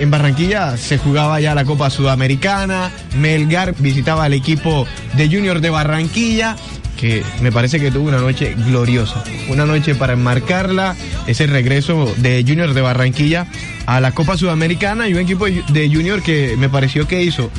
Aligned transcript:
en 0.00 0.10
Barranquilla 0.10 0.76
se 0.76 0.98
jugaba 0.98 1.40
ya 1.40 1.54
la 1.54 1.64
Copa 1.64 1.90
Sudamericana, 1.90 2.90
Melgar 3.16 3.74
visitaba 3.78 4.24
al 4.24 4.32
equipo 4.32 4.86
de 5.16 5.28
Junior 5.28 5.60
de 5.60 5.70
Barranquilla, 5.70 6.56
que 6.98 7.22
me 7.40 7.52
parece 7.52 7.80
que 7.80 7.90
tuvo 7.90 8.08
una 8.08 8.18
noche 8.18 8.54
gloriosa, 8.66 9.22
una 9.48 9.66
noche 9.66 9.94
para 9.94 10.14
enmarcarla, 10.14 10.96
ese 11.26 11.46
regreso 11.46 12.12
de 12.18 12.44
Junior 12.46 12.74
de 12.74 12.80
Barranquilla 12.80 13.46
a 13.86 14.00
la 14.00 14.12
Copa 14.12 14.36
Sudamericana 14.36 15.08
y 15.08 15.14
un 15.14 15.20
equipo 15.20 15.46
de 15.46 15.90
Junior 15.92 16.22
que 16.22 16.56
me 16.58 16.68
pareció 16.68 17.06
que 17.06 17.22
hizo 17.22 17.50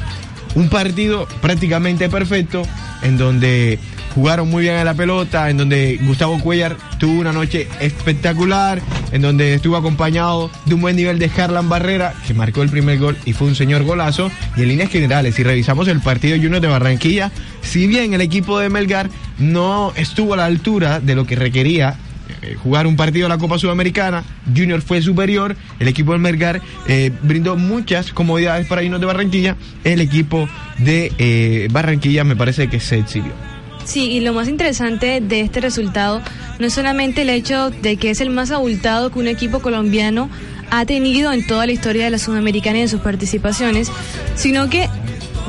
un 0.55 0.69
partido 0.69 1.27
prácticamente 1.41 2.09
perfecto 2.09 2.63
en 3.03 3.17
donde 3.17 3.77
jugaron 4.15 4.49
muy 4.49 4.63
bien 4.63 4.75
a 4.77 4.85
la 4.85 4.93
pelota, 4.93 5.49
en 5.49 5.57
donde 5.57 5.99
Gustavo 6.01 6.39
Cuellar 6.39 6.77
tuvo 6.97 7.19
una 7.19 7.33
noche 7.33 7.67
espectacular, 7.81 8.81
en 9.11 9.21
donde 9.21 9.55
estuvo 9.55 9.75
acompañado 9.75 10.49
de 10.65 10.73
un 10.73 10.81
buen 10.81 10.95
nivel 10.95 11.19
de 11.19 11.29
Harlan 11.37 11.67
Barrera, 11.67 12.13
que 12.25 12.33
marcó 12.33 12.63
el 12.63 12.69
primer 12.69 12.97
gol 12.97 13.17
y 13.25 13.33
fue 13.33 13.47
un 13.47 13.55
señor 13.55 13.83
golazo. 13.83 14.31
Y 14.55 14.61
en 14.61 14.69
líneas 14.69 14.89
generales, 14.89 15.35
si 15.35 15.43
revisamos 15.43 15.89
el 15.89 15.99
partido 15.99 16.37
Junior 16.37 16.61
de 16.61 16.69
Barranquilla, 16.69 17.31
si 17.61 17.87
bien 17.87 18.13
el 18.13 18.21
equipo 18.21 18.57
de 18.57 18.69
Melgar 18.69 19.09
no 19.37 19.91
estuvo 19.97 20.33
a 20.33 20.37
la 20.37 20.45
altura 20.45 21.01
de 21.01 21.13
lo 21.13 21.25
que 21.25 21.35
requería 21.35 21.97
eh, 22.41 22.55
jugar 22.55 22.87
un 22.87 22.95
partido 22.95 23.25
de 23.27 23.35
la 23.35 23.37
Copa 23.37 23.59
Sudamericana, 23.59 24.23
Junior 24.55 24.81
fue 24.81 25.01
superior, 25.01 25.57
el 25.79 25.89
equipo 25.89 26.13
del 26.13 26.21
Melgar 26.21 26.61
eh, 26.87 27.11
brindó 27.21 27.57
muchas 27.57 28.13
comodidades 28.13 28.65
para 28.65 28.81
Junior 28.81 29.01
de 29.01 29.05
Barranquilla, 29.05 29.57
el 29.83 29.99
equipo 29.99 30.47
de 30.77 31.11
eh, 31.17 31.67
Barranquilla 31.69 32.23
me 32.23 32.37
parece 32.37 32.69
que 32.69 32.79
se 32.79 32.99
exilió. 32.99 33.54
Sí, 33.85 34.11
y 34.11 34.19
lo 34.19 34.33
más 34.33 34.47
interesante 34.47 35.21
de 35.21 35.41
este 35.41 35.61
resultado 35.61 36.21
no 36.59 36.67
es 36.67 36.73
solamente 36.73 37.21
el 37.21 37.29
hecho 37.29 37.69
de 37.69 37.97
que 37.97 38.09
es 38.09 38.19
el 38.19 38.31
más 38.31 38.51
abultado 38.51 39.11
que 39.11 39.19
un 39.19 39.27
equipo 39.27 39.61
colombiano 39.61 40.29
ha 40.71 40.85
tenido 40.85 41.31
en 41.31 41.45
toda 41.45 41.67
la 41.67 41.71
historia 41.71 42.05
de 42.05 42.09
la 42.09 42.17
Sudamericana 42.17 42.79
y 42.79 42.81
en 42.81 42.89
sus 42.89 43.01
participaciones, 43.01 43.91
sino 44.35 44.69
que 44.69 44.89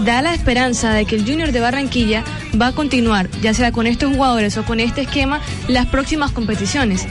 da 0.05 0.21
la 0.21 0.35
esperanza 0.35 0.93
de 0.93 1.07
que 1.07 1.17
el 1.17 1.25
Junior 1.25 1.51
de 1.51 1.61
Barranquilla 1.61 2.23
va 2.61 2.69
a 2.69 2.73
continuar, 2.73 3.31
ya 3.41 3.55
sea 3.55 3.73
con 3.73 3.87
estos 3.87 4.15
jugadores 4.15 4.59
o 4.59 4.65
con 4.65 4.81
este 4.81 5.03
esquema, 5.03 5.41
las 5.69 5.87
próximas 5.87 6.33
competiciones. 6.33 7.07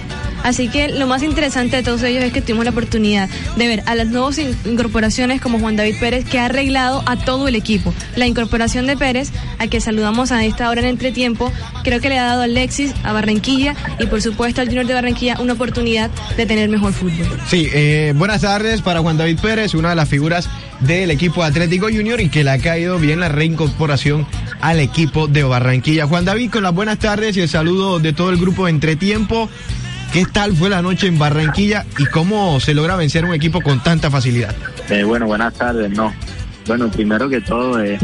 Así 0.45 0.69
que 0.69 0.89
lo 0.89 1.07
más 1.07 1.23
interesante 1.23 1.77
de 1.77 1.81
todos 1.81 2.03
ellos 2.03 2.23
es 2.23 2.31
que 2.31 2.39
tuvimos 2.39 2.65
la 2.65 2.69
oportunidad 2.69 3.27
de 3.55 3.67
ver 3.67 3.81
a 3.88 3.95
las 3.95 4.05
nuevas 4.05 4.38
incorporaciones 4.38 5.41
como 5.41 5.57
Juan 5.57 5.75
David 5.75 5.95
Pérez, 5.99 6.23
que 6.23 6.37
ha 6.37 6.45
arreglado 6.45 7.02
a 7.07 7.17
todo 7.17 7.47
el 7.47 7.55
equipo. 7.55 7.95
La 8.15 8.27
incorporación 8.27 8.85
de 8.85 8.95
Pérez, 8.95 9.31
a 9.57 9.65
que 9.65 9.81
saludamos 9.81 10.31
a 10.31 10.45
esta 10.45 10.69
hora 10.69 10.81
en 10.81 10.87
entretiempo, 10.87 11.52
creo 11.83 11.99
que 11.99 12.09
le 12.09 12.19
ha 12.19 12.25
dado 12.25 12.41
a 12.41 12.43
Alexis, 12.43 12.93
a 13.03 13.11
Barranquilla 13.11 13.73
y 13.97 14.05
por 14.05 14.21
supuesto 14.21 14.61
al 14.61 14.67
Junior 14.67 14.85
de 14.85 14.93
Barranquilla 14.93 15.39
una 15.39 15.53
oportunidad 15.53 16.11
de 16.37 16.45
tener 16.45 16.69
mejor 16.69 16.93
fútbol. 16.93 17.41
Sí, 17.47 17.67
eh, 17.73 18.13
buenas 18.15 18.41
tardes 18.41 18.83
para 18.83 18.99
Juan 18.99 19.17
David 19.17 19.39
Pérez, 19.41 19.73
una 19.73 19.89
de 19.89 19.95
las 19.95 20.07
figuras 20.07 20.47
del 20.81 21.09
equipo 21.09 21.41
Atlético 21.41 21.87
Junior 21.87 22.21
y 22.21 22.30
que 22.30 22.43
le 22.43 22.52
ha 22.52 22.59
caído 22.59 22.99
bien 22.99 23.19
la 23.19 23.30
reincorporación 23.30 24.27
al 24.61 24.80
equipo 24.80 25.25
de 25.25 25.43
Barranquilla. 25.43 26.05
Juan 26.05 26.23
David, 26.23 26.52
con 26.52 26.61
las 26.61 26.75
buenas 26.75 26.99
tardes 26.99 27.35
y 27.35 27.41
el 27.41 27.49
saludo 27.49 27.97
de 27.97 28.13
todo 28.13 28.30
el 28.30 28.37
grupo 28.37 28.65
de 28.65 28.71
Entretiempo. 28.71 29.49
¿Qué 30.16 30.25
tal 30.25 30.53
fue 30.55 30.69
la 30.69 30.81
noche 30.81 31.08
en 31.08 31.19
Barranquilla 31.19 31.85
y 31.97 32.05
cómo 32.05 32.58
se 32.61 32.73
logra 32.73 32.95
vencer 32.95 33.25
un 33.25 33.33
equipo 33.33 33.59
con 33.59 33.83
tanta 33.83 34.09
facilidad? 34.09 34.55
Eh, 34.89 35.03
bueno, 35.03 35.25
buenas 35.25 35.53
tardes, 35.55 35.91
no. 35.91 36.13
Bueno, 36.66 36.89
primero 36.89 37.27
que 37.27 37.41
todo, 37.41 37.83
eh, 37.83 37.99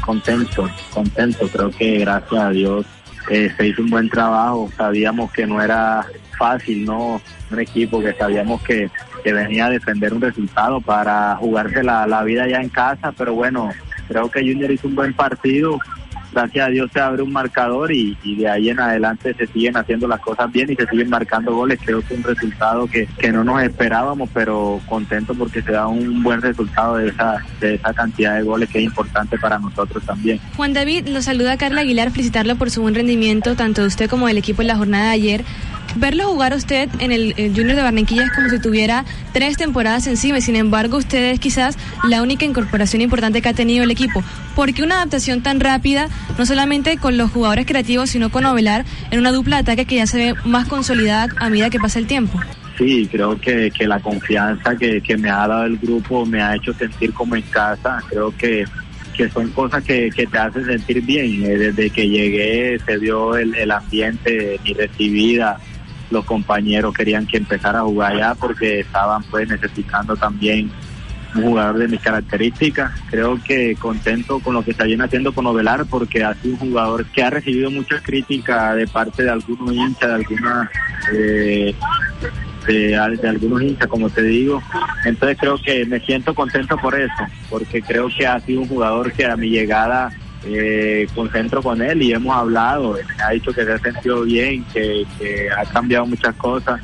contento, 0.00 0.70
contento. 0.88 1.46
Creo 1.48 1.70
que 1.70 1.98
gracias 1.98 2.42
a 2.42 2.48
Dios 2.48 2.86
eh, 3.28 3.52
se 3.54 3.68
hizo 3.68 3.82
un 3.82 3.90
buen 3.90 4.08
trabajo. 4.08 4.70
Sabíamos 4.74 5.30
que 5.32 5.46
no 5.46 5.60
era 5.60 6.06
fácil, 6.38 6.86
¿no? 6.86 7.20
Un 7.50 7.60
equipo 7.60 8.00
que 8.00 8.14
sabíamos 8.14 8.62
que, 8.62 8.90
que 9.22 9.30
venía 9.34 9.66
a 9.66 9.70
defender 9.70 10.14
un 10.14 10.22
resultado 10.22 10.80
para 10.80 11.36
jugarse 11.36 11.82
la, 11.82 12.06
la 12.06 12.22
vida 12.22 12.48
ya 12.48 12.62
en 12.62 12.70
casa, 12.70 13.12
pero 13.12 13.34
bueno, 13.34 13.68
creo 14.08 14.30
que 14.30 14.40
Junior 14.40 14.70
hizo 14.70 14.88
un 14.88 14.94
buen 14.94 15.12
partido 15.12 15.78
gracias 16.32 16.66
a 16.66 16.70
Dios 16.70 16.90
se 16.92 17.00
abre 17.00 17.22
un 17.22 17.32
marcador 17.32 17.92
y, 17.92 18.16
de 18.24 18.48
ahí 18.48 18.70
en 18.70 18.80
adelante 18.80 19.34
se 19.34 19.46
siguen 19.46 19.76
haciendo 19.76 20.06
las 20.08 20.20
cosas 20.20 20.50
bien 20.50 20.70
y 20.70 20.76
se 20.76 20.86
siguen 20.86 21.10
marcando 21.10 21.54
goles. 21.54 21.78
Creo 21.84 22.02
que 22.02 22.14
un 22.14 22.22
resultado 22.22 22.86
que, 22.86 23.06
que 23.18 23.32
no 23.32 23.44
nos 23.44 23.62
esperábamos, 23.62 24.30
pero 24.32 24.80
contento 24.86 25.34
porque 25.34 25.62
se 25.62 25.72
da 25.72 25.86
un 25.86 26.22
buen 26.22 26.40
resultado 26.40 26.96
de 26.96 27.08
esa, 27.08 27.44
de 27.60 27.74
esa 27.74 27.92
cantidad 27.92 28.36
de 28.36 28.42
goles 28.42 28.68
que 28.68 28.78
es 28.78 28.84
importante 28.84 29.38
para 29.38 29.58
nosotros 29.58 30.04
también. 30.04 30.40
Juan 30.56 30.72
David, 30.72 31.08
lo 31.08 31.22
saluda 31.22 31.56
Carla 31.56 31.82
Aguilar, 31.82 32.10
felicitarlo 32.10 32.56
por 32.56 32.70
su 32.70 32.82
buen 32.82 32.94
rendimiento, 32.94 33.56
tanto 33.56 33.82
de 33.82 33.88
usted 33.88 34.08
como 34.08 34.26
del 34.26 34.38
equipo 34.38 34.62
en 34.62 34.68
la 34.68 34.76
jornada 34.76 35.06
de 35.06 35.10
ayer 35.10 35.44
verlo 35.96 36.28
jugar 36.28 36.54
usted 36.54 36.88
en 36.98 37.12
el, 37.12 37.34
Junior 37.34 37.76
de 37.76 37.82
Barranquilla 37.82 38.24
es 38.24 38.32
como 38.32 38.48
si 38.48 38.58
tuviera 38.60 39.04
tres 39.32 39.56
temporadas 39.56 40.06
encima 40.06 40.40
sin 40.40 40.56
embargo 40.56 40.96
usted 40.96 41.32
es 41.32 41.40
quizás 41.40 41.76
la 42.08 42.22
única 42.22 42.44
incorporación 42.44 43.02
importante 43.02 43.42
que 43.42 43.48
ha 43.48 43.54
tenido 43.54 43.84
el 43.84 43.90
equipo. 43.90 44.22
¿Por 44.54 44.72
qué 44.72 44.82
una 44.82 44.96
adaptación 44.96 45.42
tan 45.42 45.60
rápida, 45.60 46.08
no 46.38 46.46
solamente 46.46 46.96
con 46.96 47.16
los 47.16 47.30
jugadores 47.30 47.66
creativos, 47.66 48.10
sino 48.10 48.30
con 48.30 48.44
Ovelar 48.44 48.84
en 49.10 49.18
una 49.18 49.32
dupla 49.32 49.56
de 49.56 49.62
ataque 49.62 49.84
que 49.84 49.96
ya 49.96 50.06
se 50.06 50.18
ve 50.18 50.34
más 50.44 50.68
consolidada 50.68 51.28
a 51.36 51.48
medida 51.48 51.70
que 51.70 51.78
pasa 51.78 51.98
el 51.98 52.06
tiempo? 52.06 52.40
Sí, 52.78 53.08
creo 53.10 53.38
que, 53.38 53.70
que 53.70 53.86
la 53.86 54.00
confianza 54.00 54.74
que, 54.76 55.02
que 55.02 55.16
me 55.16 55.28
ha 55.28 55.46
dado 55.46 55.64
el 55.64 55.76
grupo 55.76 56.24
me 56.24 56.42
ha 56.42 56.56
hecho 56.56 56.72
sentir 56.72 57.12
como 57.12 57.36
en 57.36 57.42
casa. 57.42 58.02
Creo 58.08 58.34
que 58.36 58.64
que 59.20 59.28
son 59.28 59.50
cosas 59.50 59.84
que, 59.84 60.08
que 60.10 60.26
te 60.26 60.38
hacen 60.38 60.64
sentir 60.64 61.02
bien. 61.02 61.44
Eh, 61.44 61.58
desde 61.58 61.90
que 61.90 62.08
llegué 62.08 62.78
se 62.86 62.96
vio 62.96 63.36
el, 63.36 63.54
el 63.54 63.70
ambiente, 63.70 64.58
mi 64.64 64.72
recibida, 64.72 65.60
los 66.10 66.24
compañeros 66.24 66.94
querían 66.94 67.26
que 67.26 67.36
empezara 67.36 67.80
a 67.80 67.82
jugar 67.82 68.16
ya 68.16 68.34
porque 68.34 68.80
estaban 68.80 69.22
pues 69.24 69.48
necesitando 69.48 70.16
también 70.16 70.70
un 71.34 71.42
jugador 71.42 71.78
de 71.78 71.88
mis 71.88 72.00
características. 72.00 72.92
Creo 73.10 73.38
que 73.42 73.76
contento 73.76 74.40
con 74.40 74.54
lo 74.54 74.64
que 74.64 74.72
está 74.72 74.84
bien 74.84 75.00
haciendo 75.00 75.32
con 75.32 75.46
Ovelar 75.46 75.86
porque 75.86 76.24
ha 76.24 76.34
sido 76.34 76.54
un 76.54 76.70
jugador 76.70 77.06
que 77.06 77.22
ha 77.22 77.30
recibido 77.30 77.70
mucha 77.70 78.00
crítica 78.00 78.74
de 78.74 78.86
parte 78.86 79.22
de 79.22 79.30
algunos 79.30 79.72
hinchas, 79.72 80.08
de 80.08 80.14
algunas 80.14 80.68
eh, 81.12 81.74
de, 82.66 82.96
algunos 82.96 83.62
hinchas, 83.62 83.88
como 83.88 84.10
te 84.10 84.22
digo. 84.22 84.62
Entonces 85.04 85.38
creo 85.38 85.56
que 85.58 85.84
me 85.86 86.00
siento 86.00 86.34
contento 86.34 86.76
por 86.76 86.98
eso, 86.98 87.24
porque 87.48 87.82
creo 87.82 88.08
que 88.08 88.26
ha 88.26 88.40
sido 88.40 88.62
un 88.62 88.68
jugador 88.68 89.12
que 89.12 89.26
a 89.26 89.36
mi 89.36 89.50
llegada 89.50 90.10
eh, 90.44 91.06
concentro 91.14 91.62
con 91.62 91.82
él 91.82 92.02
y 92.02 92.12
hemos 92.12 92.34
hablado, 92.34 92.94
me 92.94 93.22
ha 93.22 93.30
dicho 93.30 93.52
que 93.52 93.64
se 93.64 93.72
ha 93.72 93.78
sentido 93.78 94.22
bien, 94.22 94.64
que, 94.72 95.06
ha 95.56 95.64
cambiado 95.66 96.06
muchas 96.06 96.34
cosas. 96.36 96.80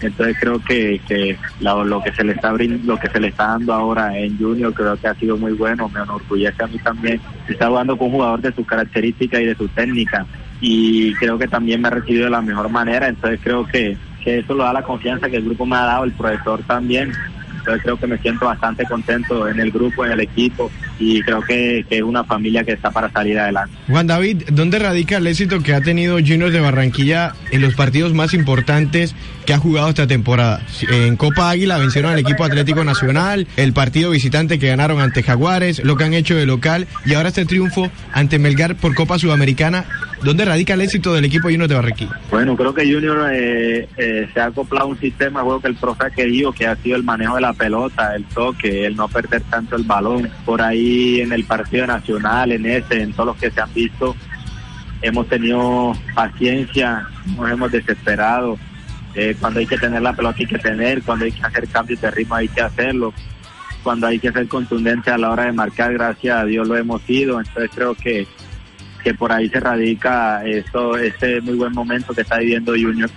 Entonces 0.00 0.36
creo 0.40 0.58
que, 0.64 0.98
que 1.06 1.36
lo, 1.60 2.02
que 2.02 2.12
se 2.12 2.24
le 2.24 2.32
está 2.32 2.52
lo 2.52 2.98
que 2.98 3.10
se 3.10 3.20
le 3.20 3.28
está 3.28 3.48
dando 3.48 3.74
ahora 3.74 4.16
en 4.16 4.38
Junior 4.38 4.72
creo 4.72 4.96
que 4.96 5.08
ha 5.08 5.14
sido 5.14 5.36
muy 5.36 5.52
bueno, 5.52 5.90
me 5.90 6.00
enorgullece 6.00 6.64
a 6.64 6.66
mí 6.66 6.78
también. 6.78 7.20
Está 7.46 7.68
jugando 7.68 7.98
con 7.98 8.06
un 8.06 8.14
jugador 8.14 8.40
de 8.40 8.52
sus 8.52 8.66
características 8.66 9.40
y 9.42 9.46
de 9.46 9.54
su 9.54 9.68
técnica. 9.68 10.26
Y 10.62 11.14
creo 11.14 11.38
que 11.38 11.48
también 11.48 11.82
me 11.82 11.88
ha 11.88 11.92
recibido 11.92 12.24
de 12.24 12.30
la 12.30 12.40
mejor 12.40 12.70
manera, 12.70 13.08
entonces 13.08 13.40
creo 13.42 13.66
que, 13.66 13.96
que 14.24 14.38
eso 14.38 14.54
lo 14.54 14.64
da 14.64 14.72
la 14.72 14.82
confianza 14.82 15.28
que 15.28 15.36
el 15.36 15.44
grupo 15.44 15.66
me 15.66 15.76
ha 15.76 15.84
dado, 15.84 16.04
el 16.04 16.12
profesor 16.12 16.62
también, 16.66 17.12
entonces 17.60 17.82
creo 17.82 17.96
que 17.96 18.06
me 18.06 18.18
siento 18.18 18.46
bastante 18.46 18.84
contento 18.84 19.48
en 19.48 19.60
el 19.60 19.70
grupo, 19.70 20.04
en 20.04 20.12
el 20.12 20.20
equipo 20.20 20.70
y 20.98 21.22
creo 21.22 21.42
que, 21.42 21.84
es 21.88 22.02
una 22.02 22.24
familia 22.24 22.64
que 22.64 22.72
está 22.72 22.90
para 22.90 23.10
salir 23.10 23.38
adelante. 23.38 23.74
Juan 23.88 24.06
David, 24.06 24.42
¿dónde 24.52 24.78
radica 24.78 25.16
el 25.16 25.26
éxito 25.26 25.60
que 25.60 25.74
ha 25.74 25.80
tenido 25.80 26.14
Junior 26.18 26.50
de 26.50 26.60
Barranquilla 26.60 27.34
en 27.50 27.62
los 27.62 27.74
partidos 27.74 28.14
más 28.14 28.34
importantes 28.34 29.14
que 29.46 29.54
ha 29.54 29.58
jugado 29.58 29.88
esta 29.88 30.06
temporada? 30.06 30.62
En 30.90 31.16
Copa 31.16 31.50
Águila 31.50 31.78
vencieron 31.78 32.12
al 32.12 32.18
equipo 32.18 32.44
Atlético 32.44 32.84
Nacional, 32.84 33.46
el 33.56 33.72
partido 33.72 34.10
visitante 34.10 34.58
que 34.58 34.68
ganaron 34.68 35.00
ante 35.00 35.22
Jaguares, 35.22 35.82
lo 35.84 35.96
que 35.96 36.04
han 36.04 36.14
hecho 36.14 36.36
de 36.36 36.46
local 36.46 36.86
y 37.04 37.14
ahora 37.14 37.28
este 37.28 37.44
triunfo 37.44 37.90
ante 38.12 38.38
Melgar 38.38 38.76
por 38.76 38.94
Copa 38.94 39.18
Sudamericana 39.18 39.84
¿Dónde 40.22 40.44
radica 40.44 40.74
el 40.74 40.82
éxito 40.82 41.14
del 41.14 41.24
equipo 41.24 41.48
Junior 41.48 41.66
de 41.66 41.74
Barranquilla? 41.74 42.20
Bueno, 42.30 42.54
creo 42.54 42.74
que 42.74 42.82
Junior 42.82 43.30
eh, 43.32 43.88
eh, 43.96 44.28
se 44.32 44.40
ha 44.40 44.46
acoplado 44.46 44.86
a 44.86 44.88
un 44.90 45.00
sistema 45.00 45.40
juego 45.40 45.60
que 45.60 45.68
el 45.68 45.76
profe 45.76 46.04
ha 46.04 46.10
querido, 46.10 46.52
que 46.52 46.66
ha 46.66 46.76
sido 46.76 46.96
el 46.96 47.04
manejo 47.04 47.36
de 47.36 47.40
la 47.40 47.54
pelota, 47.54 48.14
el 48.14 48.24
toque, 48.26 48.84
el 48.84 48.96
no 48.96 49.08
perder 49.08 49.40
tanto 49.42 49.76
el 49.76 49.84
balón. 49.84 50.30
Por 50.44 50.60
ahí 50.60 51.22
en 51.22 51.32
el 51.32 51.44
partido 51.44 51.86
nacional, 51.86 52.52
en 52.52 52.66
ese, 52.66 53.00
en 53.00 53.12
todos 53.14 53.28
los 53.28 53.36
que 53.38 53.50
se 53.50 53.62
han 53.62 53.72
visto, 53.72 54.14
hemos 55.00 55.26
tenido 55.26 55.94
paciencia, 56.14 57.08
nos 57.36 57.50
hemos 57.50 57.72
desesperado. 57.72 58.58
Eh, 59.14 59.34
cuando 59.40 59.60
hay 59.60 59.66
que 59.66 59.78
tener 59.78 60.02
la 60.02 60.12
pelota 60.12 60.36
hay 60.38 60.46
que 60.46 60.58
tener, 60.58 61.02
cuando 61.02 61.24
hay 61.24 61.32
que 61.32 61.42
hacer 61.42 61.66
cambios 61.68 62.00
de 62.00 62.10
ritmo 62.10 62.36
hay 62.36 62.46
que 62.46 62.60
hacerlo, 62.60 63.12
cuando 63.82 64.06
hay 64.06 64.18
que 64.18 64.30
ser 64.30 64.46
contundente 64.46 65.10
a 65.10 65.18
la 65.18 65.30
hora 65.30 65.44
de 65.44 65.52
marcar, 65.52 65.94
gracias 65.94 66.36
a 66.36 66.44
Dios 66.44 66.68
lo 66.68 66.76
hemos 66.76 67.00
sido. 67.02 67.40
Entonces 67.40 67.70
creo 67.74 67.94
que 67.94 68.26
que 69.02 69.14
por 69.14 69.32
ahí 69.32 69.48
se 69.48 69.60
radica 69.60 70.44
esto, 70.44 70.96
este 70.96 71.40
muy 71.40 71.54
buen 71.54 71.72
momento 71.72 72.12
que 72.14 72.22
está 72.22 72.38
viviendo 72.38 72.72
Junior. 72.72 73.10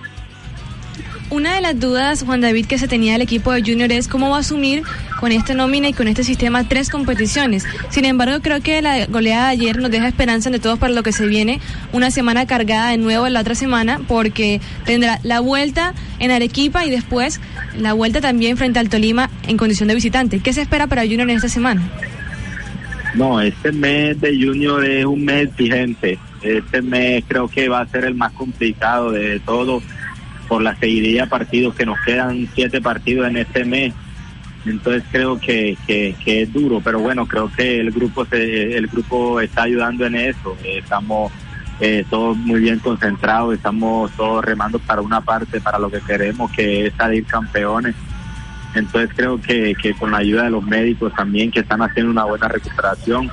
Una 1.34 1.56
de 1.56 1.62
las 1.62 1.80
dudas, 1.80 2.22
Juan 2.24 2.42
David, 2.42 2.68
que 2.68 2.78
se 2.78 2.88
tenía 2.88 3.14
del 3.14 3.24
equipo 3.24 3.52
de 3.52 3.62
Junior 3.62 3.92
es 3.92 4.08
cómo 4.08 4.30
va 4.30 4.38
a 4.38 4.40
asumir 4.42 4.84
con 5.20 5.32
esta 5.32 5.56
nómina 5.56 5.90
y 5.90 5.94
con 5.94 6.08
este 6.08 6.24
sistema 6.24 6.68
tres 6.68 6.92
competiciones. 6.92 7.66
Sin 7.90 8.06
embargo, 8.06 8.40
creo 8.42 8.62
que 8.62 8.84
la 8.84 9.08
goleada 9.08 9.48
de 9.48 9.54
ayer 9.54 9.80
nos 9.80 9.90
deja 9.90 10.08
esperanza 10.08 10.52
de 10.52 10.60
todos 10.60 10.78
para 10.78 10.94
lo 10.94 11.02
que 11.02 11.12
se 11.12 11.26
viene, 11.26 11.60
una 11.92 12.12
semana 12.12 12.46
cargada 12.46 12.92
de 12.92 12.98
nuevo 12.98 13.28
la 13.30 13.40
otra 13.40 13.56
semana, 13.56 14.00
porque 14.08 14.62
tendrá 14.86 15.20
la 15.24 15.40
vuelta 15.40 15.96
en 16.20 16.30
Arequipa 16.30 16.86
y 16.86 16.92
después 16.92 17.42
la 17.76 17.94
vuelta 17.94 18.22
también 18.22 18.56
frente 18.56 18.78
al 18.78 18.90
Tolima 18.90 19.32
en 19.48 19.58
condición 19.58 19.88
de 19.88 19.96
visitante. 19.96 20.40
¿Qué 20.40 20.54
se 20.54 20.62
espera 20.62 20.86
para 20.86 21.02
Junior 21.02 21.28
en 21.28 21.38
esta 21.38 21.50
semana? 21.50 21.82
No, 23.14 23.40
este 23.40 23.72
mes 23.72 24.20
de 24.20 24.32
Junior 24.32 24.84
es 24.84 25.06
un 25.06 25.24
mes 25.24 25.50
exigente. 25.50 26.18
Este 26.42 26.82
mes 26.82 27.24
creo 27.28 27.48
que 27.48 27.70
va 27.70 27.82
a 27.82 27.88
ser 27.88 28.06
el 28.06 28.16
más 28.16 28.32
complicado 28.34 29.12
de 29.12 29.40
todo 29.40 29.82
por 30.48 30.62
la 30.62 30.76
seguidilla 30.76 31.24
de 31.24 31.30
partidos 31.30 31.76
que 31.76 31.86
nos 31.86 32.00
quedan 32.02 32.48
siete 32.54 32.82
partidos 32.82 33.28
en 33.28 33.38
este 33.38 33.66
mes. 33.66 33.94
Entonces 34.66 35.04
creo 35.12 35.40
que, 35.40 35.78
que, 35.86 36.16
es 36.26 36.54
duro, 36.54 36.82
pero 36.84 37.00
bueno, 37.00 37.28
creo 37.28 37.52
que 37.52 37.80
el 37.80 37.92
grupo 37.92 38.26
se, 38.26 38.78
el 38.78 38.88
grupo 38.88 39.40
está 39.40 39.64
ayudando 39.64 40.06
en 40.06 40.16
eso. 40.16 40.58
Estamos 40.64 41.32
eh, 41.80 42.06
todos 42.10 42.36
muy 42.38 42.62
bien 42.62 42.80
concentrados, 42.80 43.54
estamos 43.54 44.12
todos 44.14 44.44
remando 44.44 44.80
para 44.80 45.02
una 45.02 45.22
parte, 45.22 45.60
para 45.62 45.78
lo 45.78 45.92
que 45.92 46.00
queremos, 46.00 46.52
que 46.52 46.88
es 46.88 46.94
salir 46.96 47.26
campeones. 47.26 47.94
Entonces 48.76 49.10
creo 49.16 49.40
que, 49.40 49.76
con 50.00 50.12
la 50.12 50.18
ayuda 50.18 50.44
de 50.44 50.50
los 50.50 50.64
médicos 50.64 51.14
también, 51.16 51.52
que 51.52 51.60
están 51.60 51.82
haciendo 51.82 52.12
una 52.12 52.26
buena 52.26 52.48
recuperación, 52.48 53.30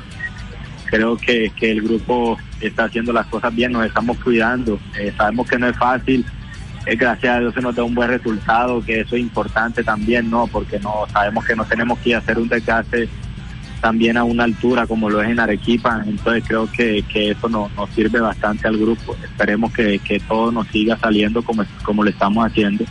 creo 0.87 1.17
que, 1.17 1.51
el 1.61 1.83
grupo 1.83 2.39
está 2.61 2.85
haciendo 2.85 3.13
las 3.13 3.27
cosas 3.27 3.55
bien, 3.55 3.73
nos 3.73 3.87
estamos 3.87 4.19
cuidando. 4.19 4.79
Eh, 4.99 5.13
sabemos 5.17 5.49
que 5.49 5.59
no 5.59 5.69
es 5.69 5.77
fácil, 5.77 6.25
eh, 6.87 6.97
gracias 6.97 7.37
a 7.37 7.41
Dios 7.41 7.55
se 7.55 7.61
nos 7.61 7.75
da 7.75 7.85
un 7.85 7.95
buen 7.95 8.09
resultado, 8.09 8.83
que 8.83 9.01
eso 9.01 9.17
es 9.17 9.23
importante 9.23 9.83
también, 9.83 10.31
¿no? 10.31 10.47
Porque 10.47 10.79
no 10.79 11.07
sabemos 11.13 11.45
que 11.45 11.57
no 11.57 11.65
tenemos 11.65 11.99
que 11.99 12.15
hacer 12.15 12.39
un 12.39 12.49
desgaste 12.49 13.09
también 13.81 14.17
a 14.17 14.25
una 14.25 14.45
altura 14.45 14.87
como 14.87 15.09
lo 15.09 15.23
es 15.23 15.31
en 15.31 15.41
Arequipa, 15.41 16.03
entonces 16.07 16.45
creo 16.47 16.71
que, 16.71 17.03
eso 17.15 17.49
nos, 17.49 17.71
sirve 17.95 18.21
bastante 18.21 18.69
al 18.69 18.77
grupo. 18.77 19.17
Esperemos 19.23 19.73
que, 19.73 19.99
que 20.01 20.21
todo 20.21 20.53
nos 20.53 20.67
siga 20.69 20.99
saliendo 20.99 21.43
como, 21.43 21.65
como 21.83 22.05
lo 22.05 22.11
estamos 22.11 22.47
haciendo. 22.47 22.85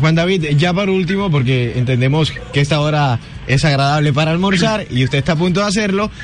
Juan 0.00 0.14
David, 0.14 0.56
ya 0.56 0.72
por 0.72 0.90
último, 0.90 1.30
porque 1.30 1.72
entendemos 1.76 2.32
que 2.52 2.60
esta 2.60 2.80
hora 2.80 3.18
es 3.46 3.64
agradable 3.64 4.12
para 4.12 4.30
almorzar 4.30 4.86
y 4.90 5.04
usted 5.04 5.18
está 5.18 5.32
a 5.32 5.36
punto 5.36 5.60
de 5.60 5.66
hacerlo. 5.66 6.10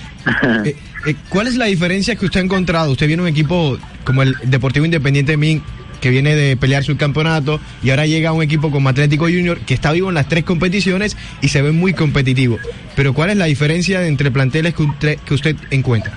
Eh, 0.65 0.77
eh, 1.05 1.17
¿Cuál 1.29 1.49
es 1.49 1.57
la 1.57 1.65
diferencia 1.65 2.15
que 2.15 2.27
usted 2.27 2.39
ha 2.39 2.45
encontrado? 2.45 2.93
Usted 2.93 3.09
viene 3.09 3.23
un 3.23 3.29
equipo 3.29 3.77
como 4.05 4.23
el 4.23 4.37
Deportivo 4.45 4.85
Independiente 4.85 5.33
de 5.33 5.37
Min, 5.37 5.63
que 6.01 6.11
viene 6.11 6.37
de 6.37 6.57
pelear 6.57 6.85
su 6.85 6.97
campeonato, 6.97 7.59
y 7.83 7.91
ahora 7.91 8.07
llega 8.07 8.33
un 8.33 8.43
equipo 8.43 8.71
como 8.71 8.89
Atlético 8.89 9.25
Junior, 9.25 9.59
que 9.59 9.75
está 9.75 9.91
vivo 9.91 10.11
en 10.11 10.15
las 10.15 10.29
tres 10.29 10.45
competiciones 10.45 11.17
y 11.41 11.49
se 11.49 11.61
ve 11.61 11.73
muy 11.73 11.93
competitivo. 11.93 12.59
Pero 12.95 13.15
¿cuál 13.15 13.31
es 13.31 13.37
la 13.37 13.47
diferencia 13.47 14.07
entre 14.07 14.31
planteles 14.31 14.75
que 14.75 14.83
usted, 14.85 15.19
que 15.19 15.35
usted 15.35 15.57
encuentra? 15.71 16.17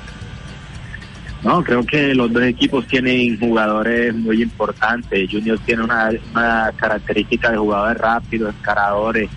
No, 1.46 1.64
creo 1.64 1.86
que 1.86 2.16
los 2.16 2.34
dos 2.34 2.42
equipos 2.42 2.88
tienen 2.88 3.40
jugadores 3.40 4.16
muy 4.16 4.42
importantes. 4.42 5.30
Junior 5.32 5.60
tiene 5.60 5.84
una, 5.84 6.72
característica 6.76 7.52
de 7.52 7.58
jugadores 7.58 8.02
rápidos, 8.02 8.56
encaradores. 8.56 9.30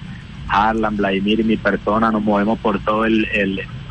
Harlan, 0.49 0.97
Vladimir 0.97 1.41
y 1.41 1.45
mi 1.45 1.59
persona 1.59 2.11
nos 2.11 2.23
movemos 2.23 2.59
por 2.61 2.83
todo 2.83 3.05
el, 3.05 3.29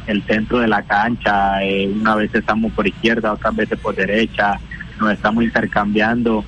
el, 0.07 0.23
centro 0.23 0.57
de 0.57 0.67
la 0.67 0.81
cancha. 0.81 1.63
Eh, 1.63 1.87
una 1.87 2.15
vez 2.15 2.33
estamos 2.33 2.71
por 2.71 2.87
izquierda, 2.87 3.33
otras 3.33 3.55
veces 3.55 3.77
por 3.77 3.93
derecha. 3.93 4.59
Nos 4.99 5.13
estamos 5.13 5.43
intercambiando. 5.43 6.43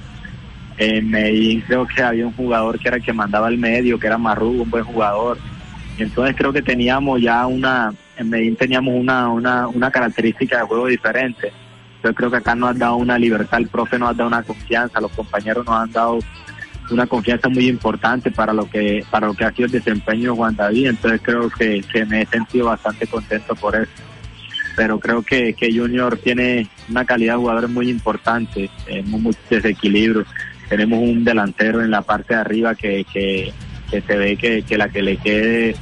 En 0.79 1.11
Medellín 1.11 1.61
creo 1.67 1.85
que 1.85 2.01
había 2.01 2.25
un 2.25 2.33
jugador 2.33 2.79
que 2.79 2.87
era 2.87 2.97
el 2.97 3.03
que 3.03 3.13
mandaba 3.13 3.47
el 3.47 3.59
medio, 3.59 3.99
que 3.99 4.07
era 4.07 4.17
Marrugo, 4.17 4.63
un 4.63 4.71
buen 4.71 4.85
jugador. 4.85 5.37
Entonces 5.99 6.35
creo 6.35 6.51
que 6.51 6.63
teníamos 6.63 7.21
ya 7.21 7.45
una 7.45 7.93
en 8.19 8.29
Medellín 8.29 8.55
teníamos 8.55 8.93
una, 8.95 9.29
una, 9.29 9.67
una 9.67 9.89
característica 9.89 10.59
de 10.59 10.63
juego 10.63 10.87
diferente. 10.87 11.51
Yo 12.03 12.13
creo 12.13 12.29
que 12.29 12.37
acá 12.37 12.53
nos 12.55 12.71
ha 12.71 12.73
dado 12.73 12.95
una 12.97 13.17
libertad, 13.17 13.59
el 13.59 13.67
profe 13.67 13.97
nos 13.97 14.09
ha 14.09 14.13
dado 14.13 14.27
una 14.27 14.43
confianza, 14.43 15.01
los 15.01 15.11
compañeros 15.11 15.65
nos 15.65 15.75
han 15.75 15.91
dado 15.91 16.19
una 16.91 17.07
confianza 17.07 17.49
muy 17.49 17.67
importante 17.67 18.31
para 18.31 18.51
lo 18.51 18.69
que 18.69 19.03
para 19.09 19.27
lo 19.27 19.33
que 19.33 19.45
ha 19.45 19.51
sido 19.51 19.67
el 19.67 19.71
desempeño 19.71 20.31
de 20.31 20.37
Juan 20.37 20.55
David, 20.55 20.87
entonces 20.87 21.21
creo 21.23 21.49
que, 21.49 21.83
que 21.91 22.05
me 22.05 22.21
he 22.21 22.25
sentido 22.25 22.67
bastante 22.67 23.07
contento 23.07 23.55
por 23.55 23.75
eso. 23.75 23.91
Pero 24.75 24.99
creo 24.99 25.21
que, 25.21 25.53
que 25.53 25.77
Junior 25.77 26.17
tiene 26.17 26.67
una 26.89 27.05
calidad 27.05 27.33
de 27.33 27.39
jugadores 27.39 27.69
muy 27.69 27.89
importante, 27.89 28.69
tenemos 28.85 29.21
muchos 29.21 29.49
desequilibrios, 29.49 30.27
tenemos 30.69 30.99
un 30.99 31.23
delantero 31.23 31.83
en 31.83 31.91
la 31.91 32.01
parte 32.01 32.33
de 32.33 32.39
arriba 32.39 32.75
que, 32.75 33.05
que, 33.11 33.51
que 33.91 34.01
se 34.01 34.17
ve 34.17 34.37
que, 34.37 34.61
que 34.63 34.77
la 34.77 34.89
que 34.89 35.01
le 35.01 35.17
quede 35.17 35.75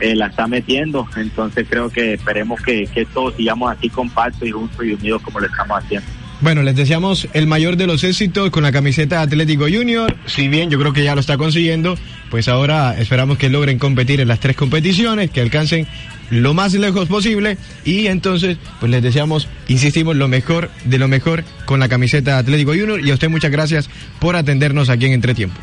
eh, 0.00 0.14
la 0.14 0.26
está 0.26 0.46
metiendo. 0.46 1.08
Entonces 1.16 1.66
creo 1.68 1.90
que 1.90 2.14
esperemos 2.14 2.60
que, 2.60 2.86
que 2.86 3.04
todos 3.06 3.34
sigamos 3.36 3.72
así 3.72 3.88
compactos 3.88 4.46
y 4.46 4.50
juntos 4.50 4.84
y 4.84 4.92
unidos 4.92 5.22
como 5.22 5.40
lo 5.40 5.46
estamos 5.46 5.82
haciendo. 5.82 6.06
Bueno, 6.42 6.64
les 6.64 6.74
deseamos 6.74 7.28
el 7.34 7.46
mayor 7.46 7.76
de 7.76 7.86
los 7.86 8.02
éxitos 8.02 8.50
con 8.50 8.64
la 8.64 8.72
camiseta 8.72 9.20
Atlético 9.20 9.66
Junior. 9.72 10.16
Si 10.26 10.48
bien 10.48 10.70
yo 10.70 10.78
creo 10.80 10.92
que 10.92 11.04
ya 11.04 11.14
lo 11.14 11.20
está 11.20 11.38
consiguiendo, 11.38 11.96
pues 12.32 12.48
ahora 12.48 12.98
esperamos 12.98 13.38
que 13.38 13.48
logren 13.48 13.78
competir 13.78 14.20
en 14.20 14.26
las 14.26 14.40
tres 14.40 14.56
competiciones, 14.56 15.30
que 15.30 15.40
alcancen 15.40 15.86
lo 16.30 16.52
más 16.52 16.74
lejos 16.74 17.06
posible 17.06 17.58
y 17.84 18.08
entonces 18.08 18.56
pues 18.80 18.90
les 18.90 19.04
deseamos, 19.04 19.46
insistimos, 19.68 20.16
lo 20.16 20.26
mejor 20.26 20.68
de 20.84 20.98
lo 20.98 21.06
mejor 21.06 21.44
con 21.64 21.78
la 21.78 21.88
camiseta 21.88 22.38
Atlético 22.38 22.72
Junior 22.72 23.00
y 23.00 23.12
a 23.12 23.14
usted 23.14 23.28
muchas 23.28 23.52
gracias 23.52 23.88
por 24.18 24.34
atendernos 24.34 24.88
aquí 24.88 25.06
en 25.06 25.12
Entretiempo. 25.12 25.60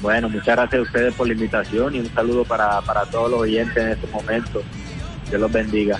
Bueno, 0.00 0.28
muchas 0.28 0.56
gracias 0.56 0.78
a 0.78 0.82
ustedes 0.82 1.14
por 1.14 1.26
la 1.26 1.32
invitación 1.32 1.94
y 1.94 2.00
un 2.00 2.14
saludo 2.14 2.44
para, 2.44 2.80
para 2.82 3.04
todos 3.06 3.30
los 3.30 3.40
oyentes 3.40 3.76
en 3.76 3.88
este 3.90 4.06
momento. 4.08 4.62
Dios 5.28 5.40
los 5.40 5.52
bendiga. 5.52 5.98